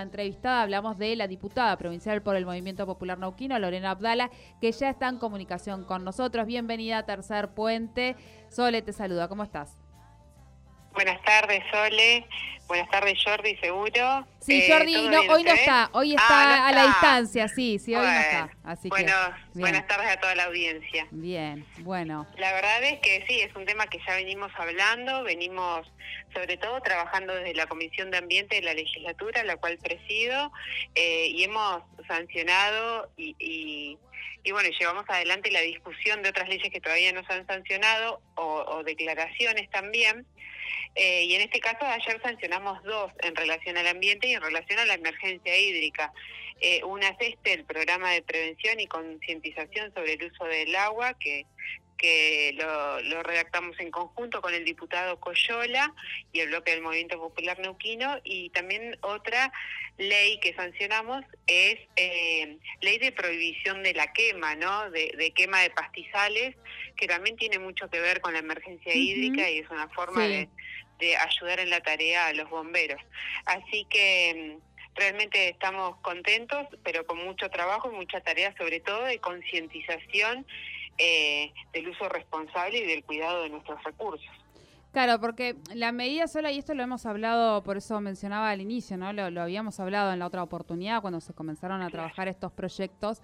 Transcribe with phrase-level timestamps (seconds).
[0.00, 4.30] nuestra entrevistada hablamos de la diputada provincial por el Movimiento Popular Nauquino, Lorena Abdala,
[4.60, 6.46] que ya está en comunicación con nosotros.
[6.46, 8.16] Bienvenida a Tercer Puente.
[8.48, 9.76] Sole te saluda, ¿cómo estás?
[10.92, 12.26] Buenas tardes, Sole.
[12.70, 14.28] Buenas tardes, Jordi, seguro.
[14.38, 18.06] Sí, eh, Jordi hoy no está, hoy ah, está a la distancia, sí, sí, hoy
[18.06, 18.50] no está.
[18.62, 19.12] Así bueno,
[19.54, 21.08] buenas tardes a toda la audiencia.
[21.10, 22.28] Bien, bueno.
[22.38, 25.92] La verdad es que sí, es un tema que ya venimos hablando, venimos
[26.32, 30.52] sobre todo trabajando desde la Comisión de Ambiente de la legislatura, la cual presido,
[30.94, 33.98] eh, y hemos sancionado y, y
[34.42, 38.22] y bueno, llevamos adelante la discusión de otras leyes que todavía no se han sancionado
[38.36, 40.24] o declaraciones también.
[40.94, 44.78] Eh, y en este caso ayer sancionamos dos en relación al ambiente y en relación
[44.78, 46.12] a la emergencia hídrica.
[46.60, 51.14] Eh, una es este, el programa de prevención y concientización sobre el uso del agua,
[51.14, 51.46] que
[52.00, 55.94] que lo, redactamos en conjunto con el diputado Coyola
[56.32, 59.52] y el bloque del Movimiento Popular Neuquino y también otra
[59.98, 64.90] ley que sancionamos es eh, ley de prohibición de la quema, ¿no?
[64.90, 66.56] De, quema de pastizales,
[66.96, 70.48] que también tiene mucho que ver con la emergencia hídrica y es una forma de,
[71.00, 73.00] de ayudar en la tarea a los bomberos.
[73.46, 79.04] Así que mm, realmente estamos contentos, pero con mucho trabajo y mucha tarea, sobre todo
[79.04, 80.46] de concientización
[80.98, 84.30] eh, del uso responsable y del cuidado de nuestros recursos.
[84.92, 88.96] Claro, porque la medida sola, y esto lo hemos hablado, por eso mencionaba al inicio,
[88.96, 89.12] ¿no?
[89.12, 93.22] Lo, lo habíamos hablado en la otra oportunidad cuando se comenzaron a trabajar estos proyectos,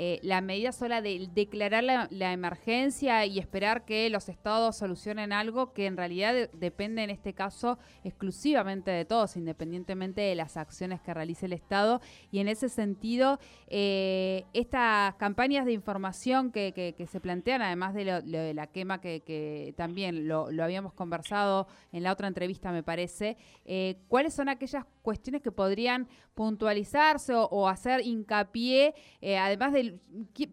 [0.00, 5.72] eh, la medida sola de declarar la, emergencia y esperar que los estados solucionen algo
[5.72, 11.12] que en realidad depende en este caso exclusivamente de todos, independientemente de las acciones que
[11.12, 12.00] realice el Estado.
[12.30, 18.22] Y en ese sentido, eh, estas campañas de información que, se plantean, además de, lo,
[18.22, 23.96] de la quema que, también lo, habíamos conversado en la otra entrevista, me parece, eh,
[24.06, 29.87] ¿cuáles son aquellas cuestiones que podrían puntualizarse o, hacer hincapié, además de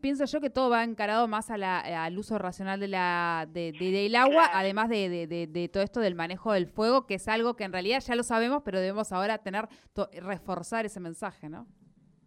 [0.00, 4.88] pienso yo que todo va encarado más al uso racional de la, del agua, además
[4.88, 8.22] de, todo esto del manejo del fuego, que es algo que en realidad ya lo
[8.22, 9.68] sabemos, pero debemos ahora tener,
[10.12, 11.66] reforzar ese mensaje, ¿no?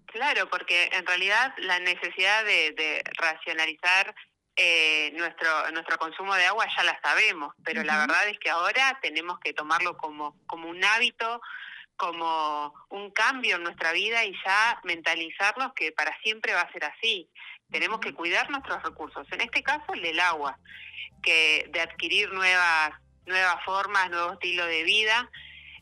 [0.06, 4.16] Claro, porque en realidad la necesidad de, racionalizar
[4.56, 8.98] eh, nuestro nuestro consumo de agua ya la sabemos, pero la verdad es que ahora
[9.02, 11.42] tenemos que tomarlo como, como un hábito,
[11.98, 16.86] como un cambio en nuestra vida y ya mentalizarnos que para siempre va a ser
[16.86, 17.30] así.
[17.72, 20.58] Tenemos que cuidar nuestros recursos, en este caso el del agua,
[21.22, 22.94] que de adquirir nuevas
[23.26, 25.30] nuevas formas, nuevo estilo de vida,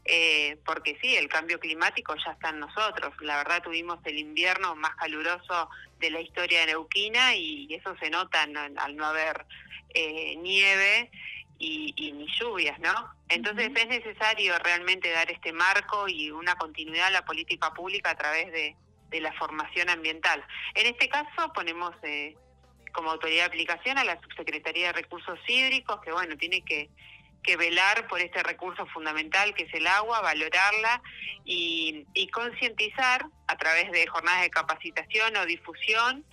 [0.04, 3.14] eh, porque sí, el cambio climático ya está en nosotros.
[3.22, 8.10] La verdad tuvimos el invierno más caluroso de la historia de Neuquina y eso se
[8.10, 9.46] nota al no haber
[9.94, 11.10] eh, nieve
[11.58, 12.94] y, ni lluvias, ¿no?
[13.30, 18.16] Entonces es necesario realmente dar este marco y una continuidad a la política pública a
[18.16, 18.76] través de,
[19.22, 20.44] la formación ambiental.
[20.74, 22.36] En este caso ponemos eh,
[22.92, 26.90] como autoridad de aplicación a la Subsecretaría de Recursos Hídricos, que bueno, tiene que,
[27.42, 31.02] que velar por este recurso fundamental que es el agua, valorarla
[31.46, 36.26] y, y concientizar a través de jornadas de capacitación o difusión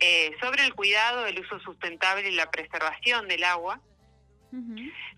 [0.00, 3.80] eh, sobre el cuidado del uso sustentable y la preservación del agua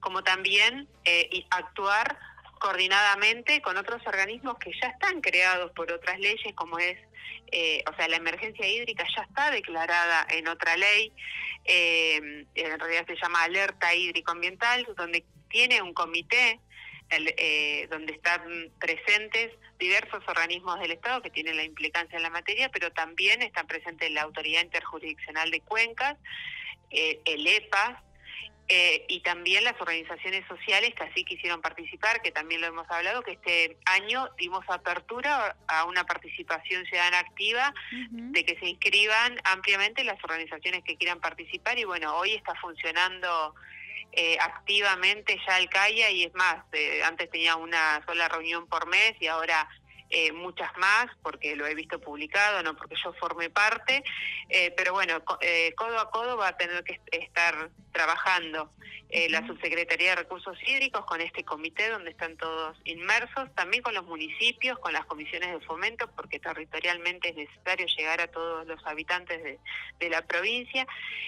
[0.00, 2.18] como también eh, actuar
[2.58, 6.96] coordinadamente con otros organismos que ya están creados por otras leyes, como es,
[7.50, 11.12] eh, o sea, la emergencia hídrica ya está declarada en otra ley,
[11.64, 16.60] eh, en realidad se llama alerta hídrico-ambiental, donde tiene un comité
[17.90, 22.90] donde están presentes diversos organismos del Estado que tienen la implicancia en la materia, pero
[22.90, 26.16] también están presentes la Autoridad Interjurisdiccional de Cuencas,
[26.90, 28.00] el EPAS,
[28.68, 33.22] eh, y también las organizaciones sociales que así quisieron participar, que también lo hemos hablado,
[33.22, 37.74] que este año dimos apertura a una participación ciudadana activa,
[38.10, 43.54] de que se inscriban ampliamente las organizaciones que quieran participar y bueno, hoy está funcionando
[44.12, 48.86] eh, activamente ya el CAIA y es más, eh, antes tenía una sola reunión por
[48.86, 49.66] mes y ahora
[50.14, 54.04] eh, muchas más, porque lo he visto publicado, no porque yo forme parte,
[54.50, 58.70] eh, pero bueno, eh, codo a codo va a tener que estar trabajando
[59.28, 64.06] la Subsecretaría de Recursos Hídricos con este comité donde están todos inmersos, también con los
[64.06, 69.42] municipios, con las comisiones de fomento, porque territorialmente es necesario llegar a todos los habitantes
[69.42, 69.58] de,
[69.98, 70.86] de la provincia,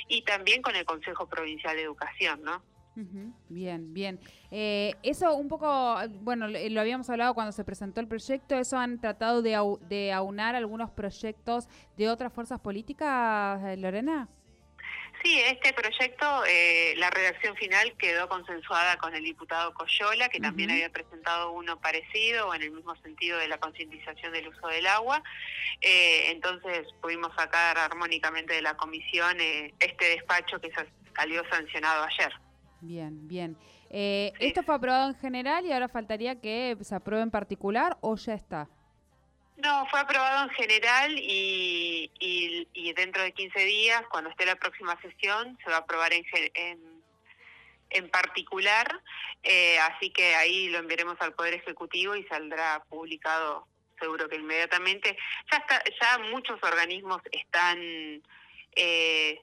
[0.08, 2.62] y también con el Consejo Provincial de Educación, ¿no?
[3.48, 4.20] Bien, bien.
[4.50, 9.00] Eh, eso un poco, bueno, lo habíamos hablado cuando se presentó el proyecto, eso han
[9.00, 9.58] tratado de,
[9.88, 14.28] de aunar algunos proyectos de otras fuerzas políticas, eh, Lorena.
[15.24, 20.70] Sí, este proyecto, eh, la redacción final quedó consensuada con el diputado Coyola, que también
[20.70, 24.86] había presentado uno parecido o en el mismo sentido de la concientización del uso del
[24.86, 25.22] agua.
[25.80, 30.70] Eh, entonces pudimos sacar armónicamente de la comisión eh, este despacho que
[31.16, 32.32] salió sancionado ayer.
[32.84, 33.56] Bien, bien.
[33.90, 38.34] ¿Esto fue aprobado en general y ahora faltaría que se apruebe en particular o ya
[38.34, 38.68] está?
[39.56, 45.00] No, fue aprobado en general y, y, dentro de 15 días, cuando esté la próxima
[45.00, 46.24] sesión, se va a aprobar en,
[47.90, 49.00] en, particular,
[49.42, 53.66] eh, así que ahí lo enviaremos al Poder Ejecutivo y saldrá publicado
[54.00, 55.16] seguro que inmediatamente.
[55.52, 58.22] Ya, está, ya muchos organismos están...
[58.76, 59.40] Eh,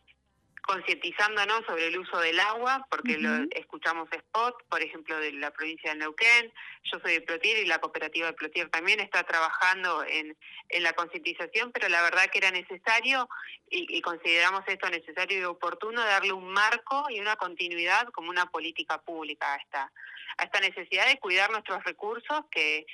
[0.72, 5.92] concientizándonos sobre el uso del agua, porque lo escuchamos spot, por ejemplo, de la provincia
[5.92, 6.54] de Neuquén.
[6.84, 10.38] Yo soy de Plotier y la cooperativa de Plotier también está trabajando en,
[10.70, 13.28] en la concientización, pero la verdad que era necesario
[13.70, 19.02] y, consideramos esto necesario y oportuno darle un marco y una continuidad como una política
[19.02, 19.92] pública a esta,
[20.38, 22.86] a esta necesidad de cuidar nuestros recursos que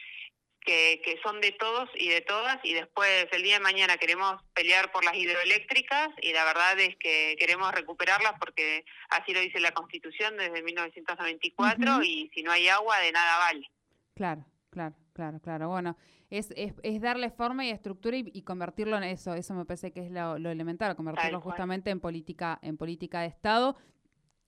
[0.68, 4.92] que, son de todos y de todas y después el día de mañana queremos pelear
[4.92, 9.72] por las hidroeléctricas y la verdad es que queremos recuperarlas porque así lo dice la
[9.72, 13.70] Constitución desde 1994 y si no hay agua de nada vale.
[14.14, 15.70] Claro, claro, claro, claro.
[15.70, 15.96] Bueno,
[16.30, 19.34] es, es, es darle forma y estructura y, convertirlo en eso.
[19.34, 23.78] Eso me parece que es lo, elemental, convertirlo justamente en política, en política de Estado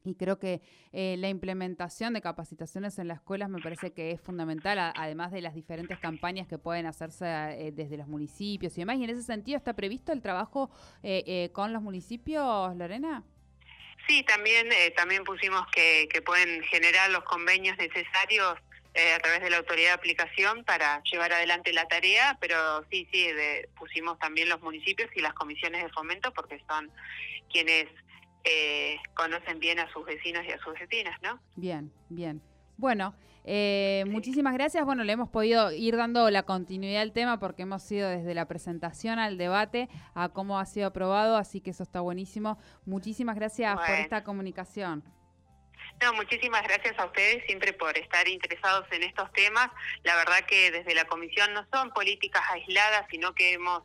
[0.09, 0.61] y creo que
[0.91, 5.41] eh, la implementación de capacitaciones en las escuelas me parece que es fundamental, además de
[5.41, 8.97] las diferentes campañas que pueden hacerse eh, desde los municipios y demás.
[8.97, 10.69] Y en ese sentido, ¿está previsto el trabajo
[11.03, 13.23] eh, con los municipios, Lorena?
[14.07, 18.55] Sí, también, también pusimos que, pueden generar los convenios necesarios
[19.15, 23.27] a través de la autoridad de aplicación para llevar adelante la tarea, pero sí, sí,
[23.77, 26.91] pusimos también los municipios y las comisiones de fomento porque son
[27.51, 27.87] quienes
[28.43, 31.39] eh, conocen bien a sus vecinos y a sus vecinas, ¿no?
[31.55, 32.41] Bien, bien.
[32.77, 33.13] Bueno,
[33.43, 34.85] eh, muchísimas gracias.
[34.85, 38.47] Bueno, le hemos podido ir dando la continuidad al tema porque hemos ido desde la
[38.47, 42.57] presentación al debate a cómo ha sido aprobado, así que eso está buenísimo.
[42.85, 45.03] Muchísimas gracias por esta comunicación.
[46.01, 49.69] No, muchísimas gracias a ustedes siempre por estar interesados en estos temas.
[50.03, 53.83] La verdad que desde la comisión no son políticas aisladas, sino que hemos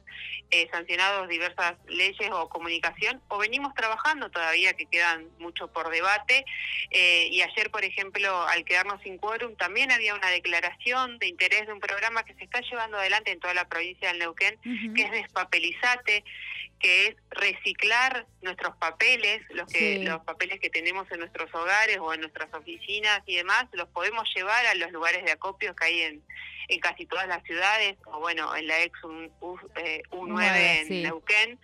[0.50, 6.44] eh, sancionado diversas leyes o comunicación, o venimos trabajando todavía, que quedan mucho por debate.
[6.91, 11.67] Eh, y ayer, por ejemplo, al quedarnos sin quórum, también había una declaración de interés
[11.67, 14.58] de un programa que se está llevando adelante en toda la provincia del Neuquén,
[14.94, 16.25] que es Despapelizate
[16.81, 22.12] que es reciclar nuestros papeles, los que los papeles que tenemos en nuestros hogares o
[22.12, 26.00] en nuestras oficinas y demás, los podemos llevar a los lugares de acopio que hay
[26.03, 26.23] en,
[26.69, 29.59] en casi todas las ciudades, o bueno, en la ex U,
[30.11, 31.59] 9 eh, en Neuquén,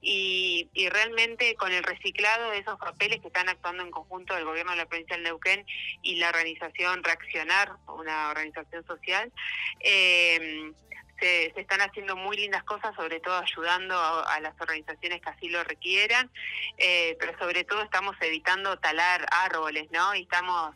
[0.00, 4.44] y, y realmente con el reciclado de esos papeles que están actuando en conjunto del
[4.44, 5.64] gobierno de la provincia del Neuquén
[6.02, 9.32] y la organización Reaccionar, una organización social,
[9.80, 10.72] eh,
[11.18, 15.62] se, están haciendo muy lindas cosas, sobre todo ayudando a, las organizaciones que así lo
[15.64, 16.30] requieran,
[16.78, 20.14] eh, pero sobre todo estamos evitando talar árboles, ¿no?
[20.14, 20.74] Y estamos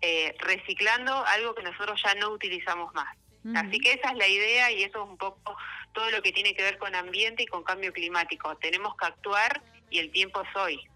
[0.00, 3.16] eh, reciclando algo que nosotros ya no utilizamos más.
[3.54, 5.56] Así que esa es la idea y eso es un poco
[5.92, 8.54] todo lo que tiene que ver con ambiente y con cambio climático.
[8.58, 10.86] Tenemos que actuar y el tiempo es hoy.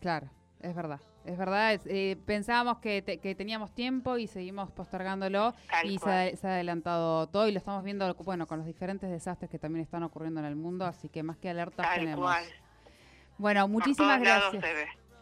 [0.00, 0.30] Claro,
[0.62, 0.98] es verdad.
[1.24, 7.28] Es verdad, eh, pensábamos que, que, teníamos tiempo y seguimos postergándolo y se ha, adelantado
[7.28, 10.46] todo y lo estamos viendo, bueno, con los diferentes desastres que también están ocurriendo en
[10.46, 12.34] el mundo, así que más que alertas tenemos.
[13.36, 14.64] Bueno, muchísimas gracias.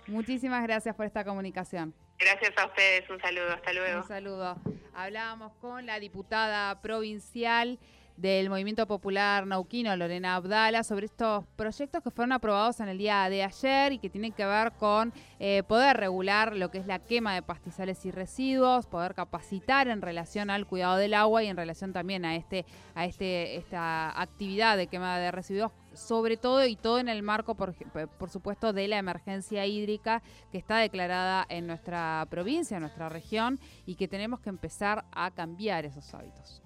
[0.06, 1.94] Muchísimas gracias por esta comunicación.
[2.18, 4.00] Gracias a ustedes, un saludo, hasta luego.
[4.00, 4.56] Un saludo.
[4.94, 7.78] Hablábamos con la diputada provincial
[8.18, 13.28] del Movimiento Popular Nauquino, Lorena Abdala, sobre estos proyectos que fueron aprobados en el día
[13.30, 16.98] de ayer y que tienen que ver con eh, poder regular lo que es la
[16.98, 21.56] quema de pastizales y residuos, poder capacitar en relación al cuidado del agua y en
[21.56, 26.76] relación también a este a este esta actividad de quema de residuos sobre todo y
[26.76, 27.74] todo en el marco, por,
[28.18, 30.22] por, supuesto, de la emergencia hídrica
[30.52, 35.32] que está declarada en nuestra provincia, en nuestra región, y que tenemos que empezar a
[35.32, 36.62] cambiar esos hábitos.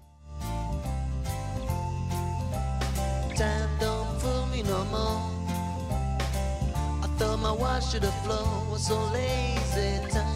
[4.73, 5.21] Fool me no more.
[7.03, 9.99] I thought my watch should have flown was so lazy.
[10.09, 10.32] Time